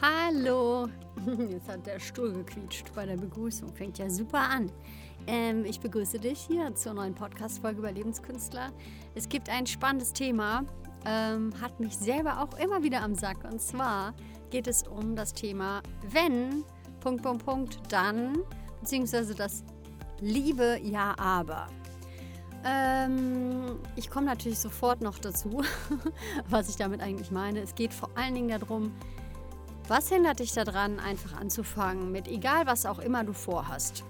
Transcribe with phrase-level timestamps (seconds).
[0.00, 0.88] Hallo.
[1.50, 3.74] Jetzt hat der Stuhl gequietscht bei der Begrüßung.
[3.74, 4.70] Fängt ja super an.
[5.26, 8.70] Ähm, ich begrüße dich hier zur neuen Podcast-Folge über Lebenskünstler.
[9.16, 10.62] Es gibt ein spannendes Thema,
[11.04, 13.38] ähm, hat mich selber auch immer wieder am Sack.
[13.42, 14.14] Und zwar
[14.50, 16.62] geht es um das Thema, wenn,
[17.00, 18.38] Punkt, Punkt, Punkt, dann,
[18.80, 19.64] beziehungsweise das
[20.20, 21.66] Liebe, ja, aber.
[22.64, 25.60] Ähm, ich komme natürlich sofort noch dazu,
[26.48, 27.60] was ich damit eigentlich meine.
[27.62, 28.92] Es geht vor allen Dingen darum,
[29.88, 34.04] was hindert dich daran, einfach anzufangen mit egal was auch immer du vorhast?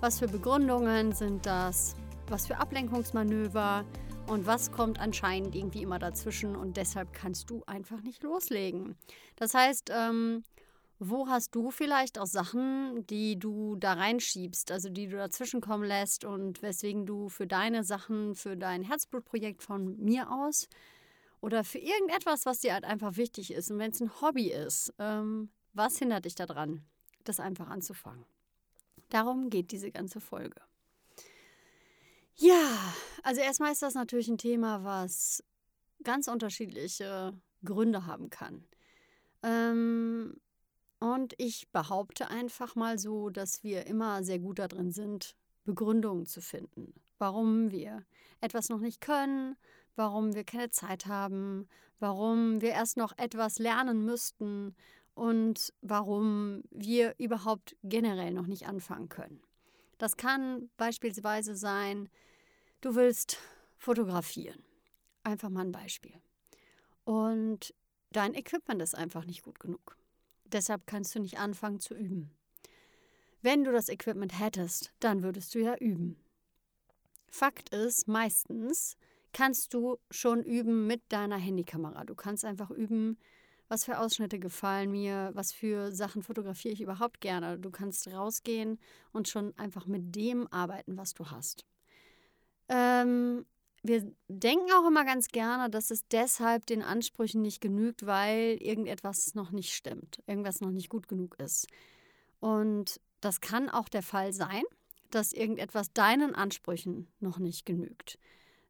[0.00, 1.94] Was für Begründungen sind das?
[2.28, 3.84] Was für Ablenkungsmanöver?
[4.26, 8.96] Und was kommt anscheinend irgendwie immer dazwischen und deshalb kannst du einfach nicht loslegen.
[9.36, 10.44] Das heißt, ähm,
[10.98, 15.84] wo hast du vielleicht auch Sachen, die du da reinschiebst, also die du dazwischen kommen
[15.84, 20.68] lässt und weswegen du für deine Sachen, für dein Herzblutprojekt von mir aus
[21.40, 23.70] oder für irgendetwas, was dir halt einfach wichtig ist.
[23.70, 26.84] Und wenn es ein Hobby ist, ähm, was hindert dich daran,
[27.24, 28.24] das einfach anzufangen?
[29.10, 30.60] Darum geht diese ganze Folge.
[32.34, 35.42] Ja, also erstmal ist das natürlich ein Thema, was
[36.04, 38.64] ganz unterschiedliche Gründe haben kann.
[39.42, 40.40] Ähm,
[41.00, 46.40] und ich behaupte einfach mal so, dass wir immer sehr gut darin sind, Begründungen zu
[46.40, 48.04] finden, warum wir
[48.40, 49.56] etwas noch nicht können,
[49.98, 51.68] warum wir keine Zeit haben,
[51.98, 54.74] warum wir erst noch etwas lernen müssten
[55.14, 59.42] und warum wir überhaupt generell noch nicht anfangen können.
[59.98, 62.08] Das kann beispielsweise sein,
[62.80, 63.38] du willst
[63.76, 64.62] fotografieren.
[65.24, 66.14] Einfach mal ein Beispiel.
[67.04, 67.74] Und
[68.12, 69.96] dein Equipment ist einfach nicht gut genug.
[70.44, 72.30] Deshalb kannst du nicht anfangen zu üben.
[73.42, 76.16] Wenn du das Equipment hättest, dann würdest du ja üben.
[77.30, 78.96] Fakt ist, meistens
[79.32, 82.04] kannst du schon üben mit deiner Handykamera.
[82.04, 83.18] Du kannst einfach üben,
[83.68, 87.58] was für Ausschnitte gefallen mir, was für Sachen fotografiere ich überhaupt gerne.
[87.58, 88.78] Du kannst rausgehen
[89.12, 91.66] und schon einfach mit dem arbeiten, was du hast.
[92.68, 93.44] Ähm,
[93.82, 99.34] wir denken auch immer ganz gerne, dass es deshalb den Ansprüchen nicht genügt, weil irgendetwas
[99.34, 101.68] noch nicht stimmt, irgendwas noch nicht gut genug ist.
[102.40, 104.62] Und das kann auch der Fall sein,
[105.10, 108.18] dass irgendetwas deinen Ansprüchen noch nicht genügt.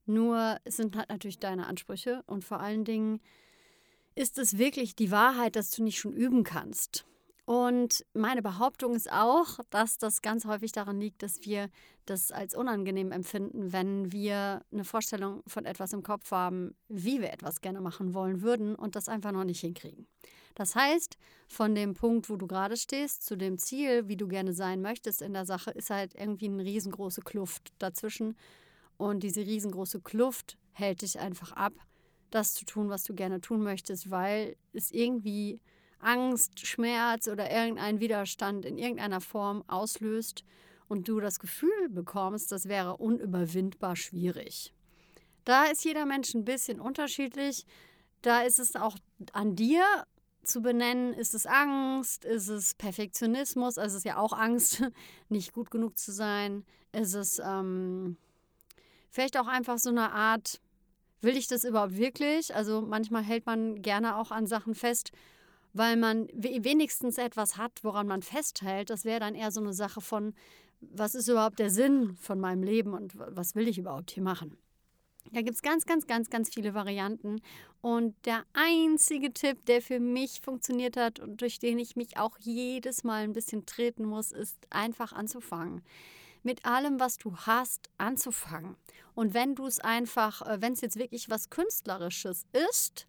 [0.09, 3.21] Nur es sind halt natürlich deine Ansprüche und vor allen Dingen
[4.15, 7.05] ist es wirklich die Wahrheit, dass du nicht schon üben kannst.
[7.45, 11.71] Und meine Behauptung ist auch, dass das ganz häufig daran liegt, dass wir
[12.05, 17.33] das als unangenehm empfinden, wenn wir eine Vorstellung von etwas im Kopf haben, wie wir
[17.33, 20.07] etwas gerne machen wollen würden und das einfach noch nicht hinkriegen.
[20.57, 21.17] Das heißt,
[21.47, 25.23] von dem Punkt, wo du gerade stehst, zu dem Ziel, wie du gerne sein möchtest
[25.23, 28.37] in der Sache, ist halt irgendwie eine riesengroße Kluft dazwischen,
[28.99, 31.73] und diese riesengroße Kluft hält dich einfach ab,
[32.31, 35.61] das zu tun, was du gerne tun möchtest, weil es irgendwie
[36.01, 40.45] Angst, Schmerz oder irgendeinen Widerstand in irgendeiner Form auslöst
[40.89, 44.75] und du das Gefühl bekommst, das wäre unüberwindbar schwierig.
[45.45, 47.65] Da ist jeder Mensch ein bisschen unterschiedlich.
[48.23, 48.97] Da ist es auch
[49.33, 49.83] an dir
[50.43, 54.83] zu benennen, ist es Angst, ist es Perfektionismus, also es ist ja auch Angst,
[55.29, 58.17] nicht gut genug zu sein, ist es ähm,
[59.11, 60.61] Vielleicht auch einfach so eine Art,
[61.21, 62.55] will ich das überhaupt wirklich?
[62.55, 65.13] Also manchmal hält man gerne auch an Sachen fest,
[65.73, 68.91] weil man wenigstens etwas hat, woran man festhält.
[68.91, 70.35] Das wäre dann eher so eine Sache von,
[70.81, 74.57] was ist überhaupt der Sinn von meinem Leben und was will ich überhaupt hier machen?
[75.33, 77.43] Da gibt es ganz, ganz, ganz, ganz viele Varianten.
[77.83, 82.39] Und der einzige Tipp, der für mich funktioniert hat und durch den ich mich auch
[82.39, 85.83] jedes Mal ein bisschen treten muss, ist einfach anzufangen
[86.43, 88.77] mit allem, was du hast, anzufangen.
[89.15, 93.07] Und wenn du es einfach, äh, wenn es jetzt wirklich was Künstlerisches ist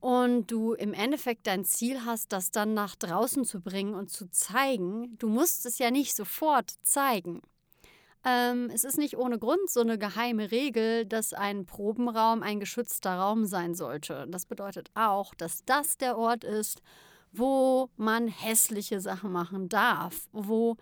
[0.00, 4.30] und du im Endeffekt dein Ziel hast, das dann nach draußen zu bringen und zu
[4.30, 7.42] zeigen, du musst es ja nicht sofort zeigen.
[8.24, 13.16] Ähm, es ist nicht ohne Grund so eine geheime Regel, dass ein Probenraum ein geschützter
[13.16, 14.26] Raum sein sollte.
[14.28, 16.82] Das bedeutet auch, dass das der Ort ist,
[17.32, 20.76] wo man hässliche Sachen machen darf, wo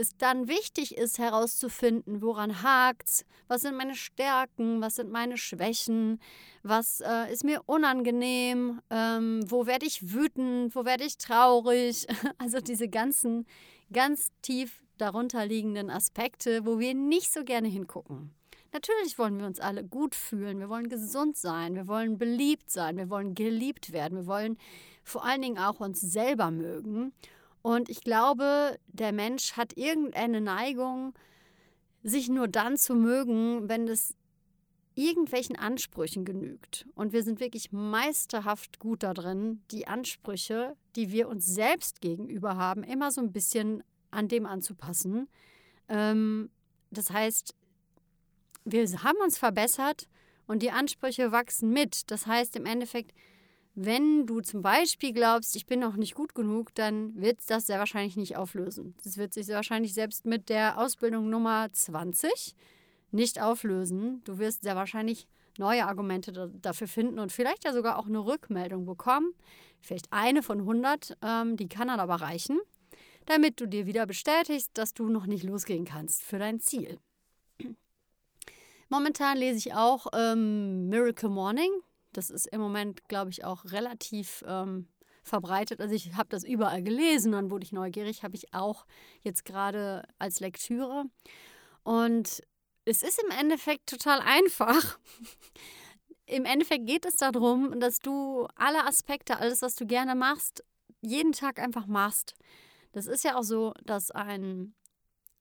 [0.00, 6.20] es dann wichtig ist herauszufinden, woran hakt's, was sind meine Stärken, was sind meine Schwächen,
[6.62, 12.06] was äh, ist mir unangenehm, ähm, wo werde ich wütend, wo werde ich traurig.
[12.38, 13.46] Also diese ganzen
[13.92, 18.34] ganz tief darunter liegenden Aspekte, wo wir nicht so gerne hingucken.
[18.72, 22.96] Natürlich wollen wir uns alle gut fühlen, wir wollen gesund sein, wir wollen beliebt sein,
[22.96, 24.56] wir wollen geliebt werden, wir wollen
[25.02, 27.12] vor allen Dingen auch uns selber mögen.
[27.62, 31.14] Und ich glaube, der Mensch hat irgendeine Neigung,
[32.02, 34.14] sich nur dann zu mögen, wenn es
[34.94, 36.86] irgendwelchen Ansprüchen genügt.
[36.94, 42.82] Und wir sind wirklich meisterhaft gut darin, die Ansprüche, die wir uns selbst gegenüber haben,
[42.82, 45.28] immer so ein bisschen an dem anzupassen.
[45.88, 46.50] Ähm,
[46.90, 47.54] das heißt,
[48.64, 50.08] wir haben uns verbessert
[50.46, 52.10] und die Ansprüche wachsen mit.
[52.10, 53.14] Das heißt im Endeffekt,
[53.74, 57.66] wenn du zum Beispiel glaubst, ich bin noch nicht gut genug, dann wird es das
[57.66, 58.94] sehr wahrscheinlich nicht auflösen.
[59.04, 62.54] Das wird sich sehr wahrscheinlich selbst mit der Ausbildung Nummer 20
[63.12, 64.22] nicht auflösen.
[64.24, 65.26] Du wirst sehr wahrscheinlich
[65.58, 69.34] neue Argumente dafür finden und vielleicht ja sogar auch eine Rückmeldung bekommen.
[69.80, 72.60] Vielleicht eine von 100, ähm, die kann dann aber reichen,
[73.26, 76.98] damit du dir wieder bestätigst, dass du noch nicht losgehen kannst für dein Ziel.
[78.88, 81.70] Momentan lese ich auch ähm, Miracle Morning.
[82.12, 84.88] Das ist im Moment, glaube ich, auch relativ ähm,
[85.22, 85.80] verbreitet.
[85.80, 88.86] Also ich habe das überall gelesen, dann wurde ich neugierig, habe ich auch
[89.22, 91.04] jetzt gerade als Lektüre.
[91.82, 92.42] Und
[92.84, 94.98] es ist im Endeffekt total einfach.
[96.26, 100.64] Im Endeffekt geht es darum, dass du alle Aspekte, alles, was du gerne machst,
[101.00, 102.34] jeden Tag einfach machst.
[102.92, 104.74] Das ist ja auch so, dass ein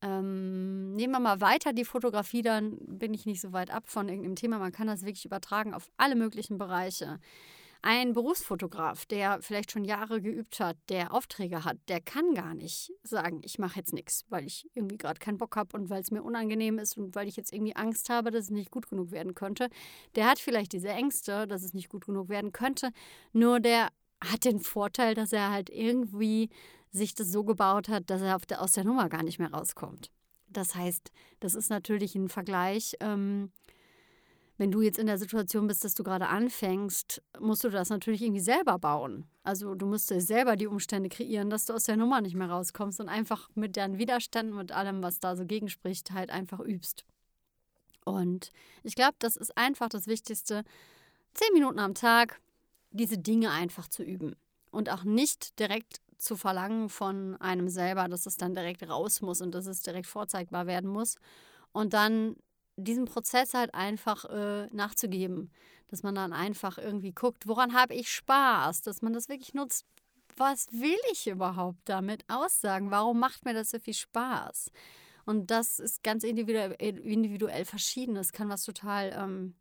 [0.02, 4.08] ähm, nehmen wir mal weiter die Fotografie, dann bin ich nicht so weit ab von
[4.08, 4.60] irgendeinem Thema.
[4.60, 7.20] Man kann das wirklich übertragen auf alle möglichen Bereiche.
[7.82, 12.92] Ein Berufsfotograf, der vielleicht schon Jahre geübt hat, der Aufträge hat, der kann gar nicht
[13.04, 16.12] sagen, ich mache jetzt nichts, weil ich irgendwie gerade keinen Bock habe und weil es
[16.12, 19.12] mir unangenehm ist und weil ich jetzt irgendwie Angst habe, dass es nicht gut genug
[19.12, 19.70] werden könnte.
[20.16, 22.92] Der hat vielleicht diese Ängste, dass es nicht gut genug werden könnte,
[23.32, 23.88] nur der
[24.22, 26.50] hat den Vorteil, dass er halt irgendwie
[26.92, 30.12] sich das so gebaut hat, dass er der, aus der Nummer gar nicht mehr rauskommt.
[30.48, 32.96] Das heißt, das ist natürlich ein Vergleich.
[33.00, 33.52] Ähm,
[34.58, 38.22] wenn du jetzt in der Situation bist, dass du gerade anfängst, musst du das natürlich
[38.22, 39.26] irgendwie selber bauen.
[39.42, 42.50] Also du musst dir selber die Umstände kreieren, dass du aus der Nummer nicht mehr
[42.50, 47.06] rauskommst und einfach mit deinen Widerständen und allem, was da so gegenspricht, halt einfach übst.
[48.04, 48.52] Und
[48.84, 50.64] ich glaube, das ist einfach das Wichtigste.
[51.34, 52.42] Zehn Minuten am Tag,
[52.92, 54.36] diese Dinge einfach zu üben.
[54.72, 59.42] Und auch nicht direkt zu verlangen von einem selber, dass es dann direkt raus muss
[59.42, 61.16] und dass es direkt vorzeigbar werden muss.
[61.72, 62.36] Und dann
[62.76, 65.52] diesen Prozess halt einfach äh, nachzugeben.
[65.88, 69.86] Dass man dann einfach irgendwie guckt, woran habe ich Spaß, dass man das wirklich nutzt.
[70.38, 72.92] Was will ich überhaupt damit aussagen?
[72.92, 74.72] Warum macht mir das so viel Spaß?
[75.26, 78.16] Und das ist ganz individuell, individuell verschieden.
[78.16, 79.56] Es kann was total ähm,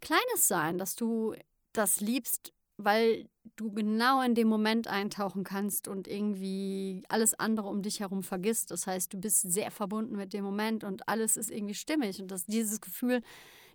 [0.00, 1.34] Kleines sein, dass du
[1.72, 7.82] das liebst, weil du genau in dem Moment eintauchen kannst und irgendwie alles andere um
[7.82, 8.70] dich herum vergisst.
[8.70, 12.30] Das heißt, du bist sehr verbunden mit dem Moment und alles ist irgendwie stimmig und
[12.30, 13.22] dass dieses Gefühl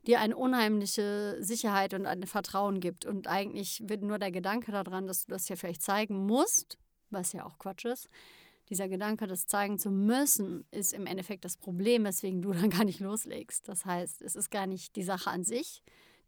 [0.07, 3.05] dir eine unheimliche Sicherheit und ein Vertrauen gibt.
[3.05, 6.77] Und eigentlich wird nur der Gedanke daran, dass du das ja vielleicht zeigen musst,
[7.09, 8.09] was ja auch Quatsch ist.
[8.69, 12.85] Dieser Gedanke, das zeigen zu müssen, ist im Endeffekt das Problem, weswegen du dann gar
[12.85, 13.67] nicht loslegst.
[13.67, 15.81] Das heißt, es ist gar nicht die Sache an sich,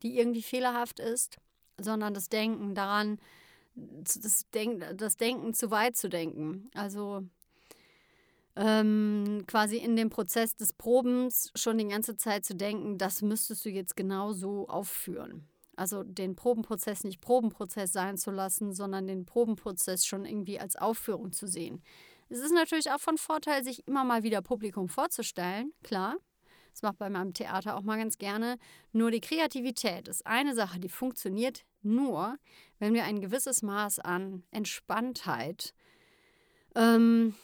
[0.04, 1.38] die irgendwie fehlerhaft ist,
[1.84, 3.20] sondern das Denken daran,
[3.76, 6.70] das, Denk das Denken zu weit zu denken.
[6.74, 7.24] Also
[8.56, 13.66] ähm, quasi in dem Prozess des Probens schon die ganze Zeit zu denken, das müsstest
[13.66, 15.48] du jetzt genau so aufführen.
[15.78, 21.32] Also den Probenprozess nicht Probenprozess sein zu lassen, sondern den Probenprozess schon irgendwie als Aufführung
[21.32, 21.82] zu sehen.
[22.30, 26.18] Es ist natürlich auch von Vorteil, sich immer mal wieder Publikum vorzustellen, klar.
[26.72, 28.58] Das macht bei meinem Theater auch mal ganz gerne.
[28.94, 32.38] Nur die Kreativität ist eine Sache, die funktioniert nur,
[32.80, 35.74] wenn wir ein gewisses Maß an Entspanntheit,
[36.76, 37.36] ähm,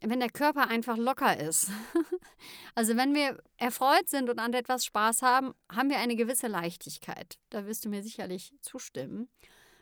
[0.00, 1.70] wenn der Körper einfach locker ist.
[2.74, 7.38] also wenn wir erfreut sind und an etwas Spaß haben, haben wir eine gewisse Leichtigkeit.
[7.50, 9.28] Da wirst du mir sicherlich zustimmen.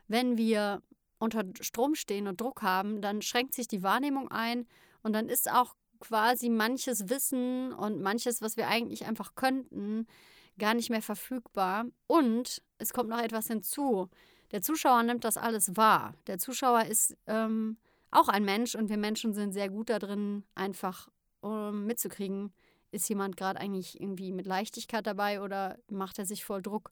[0.08, 0.82] Wenn wir
[1.18, 4.66] unter Strom stehen und Druck haben, dann schränkt sich die Wahrnehmung ein
[5.02, 10.06] und dann ist auch quasi manches Wissen und manches, was wir eigentlich einfach könnten,
[10.58, 11.86] gar nicht mehr verfügbar.
[12.06, 14.08] Und es kommt noch etwas hinzu.
[14.50, 16.14] Der Zuschauer nimmt das alles wahr.
[16.26, 17.76] Der Zuschauer ist ähm,
[18.10, 21.08] auch ein Mensch und wir Menschen sind sehr gut darin, einfach
[21.40, 22.52] um mitzukriegen,
[22.90, 26.90] ist jemand gerade eigentlich irgendwie mit Leichtigkeit dabei oder macht er sich voll Druck.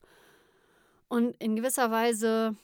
[1.07, 2.55] Und in gewisser Weise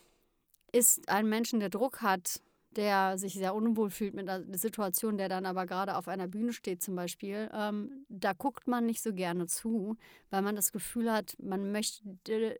[0.71, 2.41] ist ein Menschen, der Druck hat,
[2.77, 6.53] der sich sehr unwohl fühlt mit einer Situation, der dann aber gerade auf einer Bühne
[6.53, 9.97] steht zum Beispiel, ähm, da guckt man nicht so gerne zu,
[10.29, 12.59] weil man das Gefühl hat, man möchte,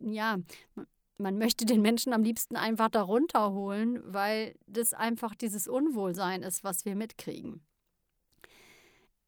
[0.00, 0.38] ja,
[1.18, 6.64] man möchte den Menschen am liebsten einfach darunter holen, weil das einfach dieses Unwohlsein ist,
[6.64, 7.64] was wir mitkriegen.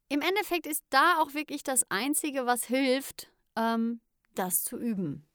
[0.09, 4.01] Im Endeffekt ist da auch wirklich das Einzige, was hilft, ähm,
[4.35, 5.25] das zu üben.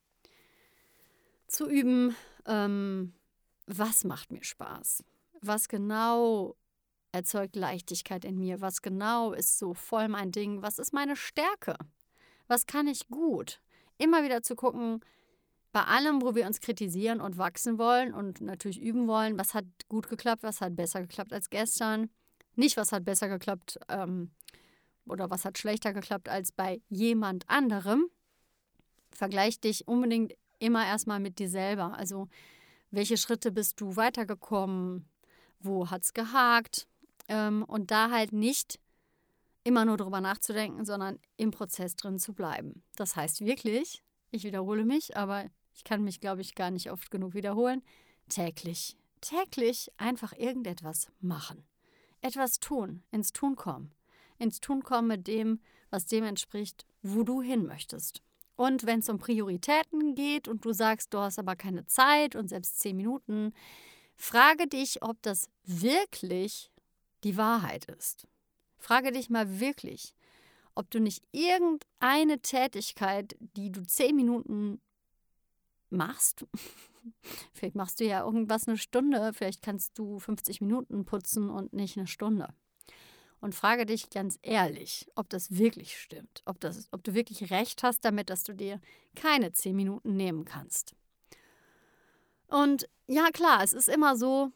[1.46, 3.12] Zu üben, ähm,
[3.66, 5.04] was macht mir Spaß?
[5.40, 6.56] Was genau
[7.12, 8.60] erzeugt Leichtigkeit in mir?
[8.60, 10.62] Was genau ist so voll mein Ding?
[10.62, 11.76] Was ist meine Stärke?
[12.46, 13.60] Was kann ich gut?
[13.98, 15.00] Immer wieder zu gucken,
[15.72, 19.64] bei allem, wo wir uns kritisieren und wachsen wollen und natürlich üben wollen, was hat
[19.88, 22.10] gut geklappt, was hat besser geklappt als gestern.
[22.54, 24.30] Nicht, was hat besser geklappt ähm,
[25.04, 28.06] oder was hat schlechter geklappt als bei jemand anderem.
[29.10, 31.98] Vergleich dich unbedingt immer erstmal mit dir selber.
[31.98, 32.28] Also,
[32.94, 35.08] welche Schritte bist du weitergekommen?
[35.60, 36.86] Wo hat es gehakt?
[37.28, 38.78] Ähm, und da halt nicht
[39.64, 42.82] immer nur drüber nachzudenken, sondern im Prozess drin zu bleiben.
[42.96, 47.10] Das heißt wirklich, ich wiederhole mich, aber ich kann mich, glaube ich, gar nicht oft
[47.10, 47.82] genug wiederholen,
[48.28, 51.64] täglich, täglich einfach irgendetwas machen.
[52.20, 53.92] Etwas tun, ins Tun kommen.
[54.38, 55.60] Ins Tun kommen mit dem,
[55.90, 58.22] was dem entspricht, wo du hin möchtest.
[58.56, 62.48] Und wenn es um Prioritäten geht und du sagst, du hast aber keine Zeit und
[62.48, 63.52] selbst zehn Minuten,
[64.16, 66.70] frage dich, ob das wirklich
[67.24, 68.28] die Wahrheit ist.
[68.78, 70.14] Frage dich mal wirklich,
[70.74, 74.80] ob du nicht irgendeine Tätigkeit, die du zehn Minuten
[75.90, 76.46] machst.
[77.52, 81.96] vielleicht machst du ja irgendwas eine Stunde, vielleicht kannst du 50 Minuten putzen und nicht
[81.96, 82.48] eine Stunde.
[83.44, 87.82] Und frage dich ganz ehrlich, ob das wirklich stimmt, ob, das, ob du wirklich recht
[87.82, 88.80] hast damit, dass du dir
[89.16, 90.94] keine 10 Minuten nehmen kannst.
[92.46, 94.50] Und ja, klar, es ist immer so,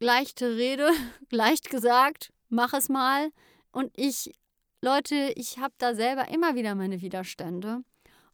[0.00, 0.90] leichte Rede,
[1.30, 3.30] leicht gesagt, mach es mal.
[3.72, 4.34] Und ich,
[4.82, 7.84] Leute, ich habe da selber immer wieder meine Widerstände.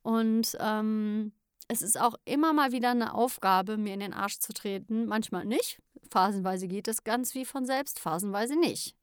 [0.03, 1.31] Und ähm,
[1.69, 5.07] es ist auch immer mal wieder eine Aufgabe, mir in den Arsch zu treten.
[5.07, 5.81] Manchmal nicht.
[6.11, 8.97] Phasenweise geht es ganz wie von selbst, phasenweise nicht.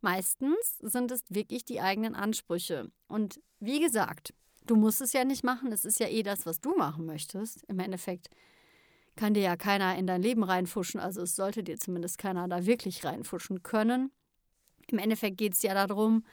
[0.00, 2.90] Meistens sind es wirklich die eigenen Ansprüche.
[3.08, 4.32] Und wie gesagt,
[4.66, 5.72] du musst es ja nicht machen.
[5.72, 7.64] Es ist ja eh das, was du machen möchtest.
[7.68, 8.30] Im Endeffekt
[9.16, 11.00] kann dir ja keiner in dein Leben reinfuschen.
[11.00, 14.10] Also es sollte dir zumindest keiner da wirklich reinfuschen können.
[14.86, 16.24] Im Endeffekt geht es ja darum,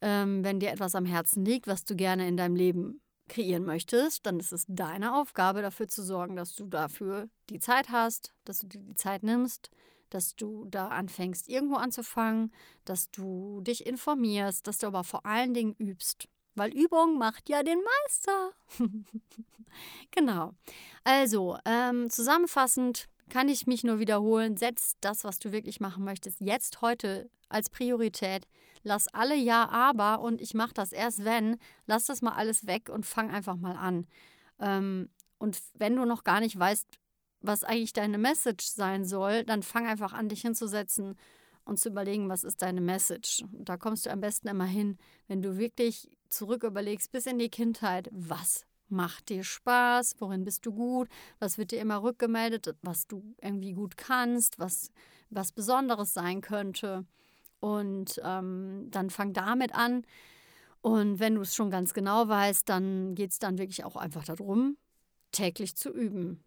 [0.00, 4.26] ähm, wenn dir etwas am Herzen liegt, was du gerne in deinem Leben kreieren möchtest,
[4.26, 8.60] dann ist es deine Aufgabe, dafür zu sorgen, dass du dafür die Zeit hast, dass
[8.60, 9.70] du dir die Zeit nimmst,
[10.10, 12.52] dass du da anfängst, irgendwo anzufangen,
[12.84, 16.28] dass du dich informierst, dass du aber vor allen Dingen übst.
[16.54, 18.50] Weil Übung macht ja den Meister.
[20.10, 20.52] genau.
[21.04, 26.40] Also, ähm, zusammenfassend kann ich mich nur wiederholen, setz das, was du wirklich machen möchtest,
[26.40, 28.46] jetzt heute als Priorität
[28.82, 32.88] lass alle Ja, aber und ich mache das erst wenn, lass das mal alles weg
[32.88, 34.06] und fang einfach mal an.
[34.60, 36.86] Ähm, und wenn du noch gar nicht weißt,
[37.40, 41.16] was eigentlich deine Message sein soll, dann fang einfach an, dich hinzusetzen
[41.64, 43.44] und zu überlegen, was ist deine Message.
[43.52, 47.38] Und da kommst du am besten immer hin, wenn du wirklich zurück überlegst bis in
[47.38, 52.74] die Kindheit, was macht dir Spaß, worin bist du gut, was wird dir immer rückgemeldet,
[52.82, 54.90] was du irgendwie gut kannst, was,
[55.30, 57.04] was Besonderes sein könnte.
[57.60, 60.04] Und ähm, dann fang damit an.
[60.80, 64.24] Und wenn du es schon ganz genau weißt, dann geht es dann wirklich auch einfach
[64.24, 64.76] darum,
[65.32, 66.44] täglich zu üben.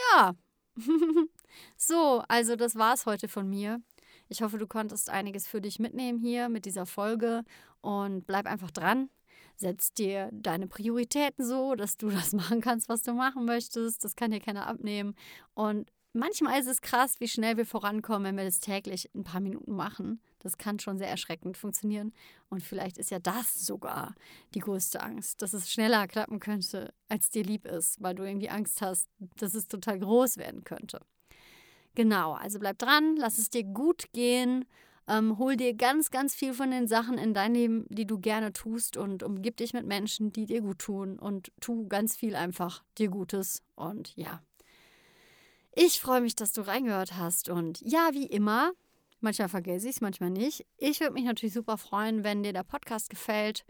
[0.00, 0.34] Ja.
[1.76, 3.82] so, also das war es heute von mir.
[4.28, 7.44] Ich hoffe, du konntest einiges für dich mitnehmen hier mit dieser Folge
[7.80, 9.10] und bleib einfach dran.
[9.56, 14.04] Setz dir deine Prioritäten so, dass du das machen kannst, was du machen möchtest.
[14.04, 15.14] Das kann dir keiner abnehmen.
[15.54, 19.40] Und manchmal ist es krass, wie schnell wir vorankommen, wenn wir das täglich ein paar
[19.40, 20.20] Minuten machen.
[20.40, 22.12] Das kann schon sehr erschreckend funktionieren.
[22.48, 24.14] Und vielleicht ist ja das sogar
[24.54, 28.50] die größte Angst, dass es schneller klappen könnte, als dir lieb ist, weil du irgendwie
[28.50, 31.00] Angst hast, dass es total groß werden könnte.
[31.94, 34.64] Genau, also bleib dran, lass es dir gut gehen.
[35.08, 38.52] Ähm, hol dir ganz, ganz viel von den Sachen in dein Leben, die du gerne
[38.52, 42.84] tust und umgib dich mit Menschen, die dir gut tun und tu ganz viel einfach
[42.96, 43.62] dir Gutes.
[43.74, 44.40] Und ja,
[45.82, 47.48] ich freue mich, dass du reingehört hast.
[47.48, 48.72] Und ja, wie immer,
[49.20, 50.66] manchmal vergesse ich es, manchmal nicht.
[50.76, 53.64] Ich würde mich natürlich super freuen, wenn dir der Podcast gefällt.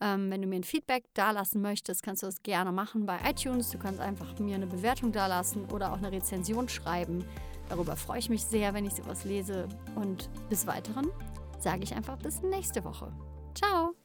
[0.00, 3.70] Ähm, wenn du mir ein Feedback dalassen möchtest, kannst du das gerne machen bei iTunes.
[3.70, 7.24] Du kannst einfach mir eine Bewertung dalassen oder auch eine Rezension schreiben.
[7.68, 9.68] Darüber freue ich mich sehr, wenn ich sowas lese.
[9.96, 11.10] Und bis weiteren
[11.58, 13.12] sage ich einfach bis nächste Woche.
[13.56, 13.95] Ciao!